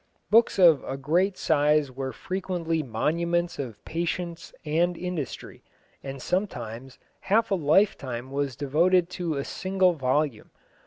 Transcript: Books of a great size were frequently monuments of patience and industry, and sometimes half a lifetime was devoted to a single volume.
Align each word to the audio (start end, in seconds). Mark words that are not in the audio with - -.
Books 0.31 0.57
of 0.57 0.83
a 0.83 0.97
great 0.97 1.37
size 1.37 1.91
were 1.91 2.11
frequently 2.11 2.81
monuments 2.81 3.59
of 3.59 3.85
patience 3.85 4.51
and 4.65 4.97
industry, 4.97 5.63
and 6.01 6.19
sometimes 6.19 6.97
half 7.19 7.51
a 7.51 7.55
lifetime 7.55 8.31
was 8.31 8.55
devoted 8.55 9.11
to 9.11 9.35
a 9.35 9.43
single 9.45 9.93
volume. 9.93 10.49